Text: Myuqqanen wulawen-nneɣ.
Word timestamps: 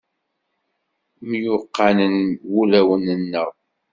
Myuqqanen 1.29 2.15
wulawen-nneɣ. 2.51 3.49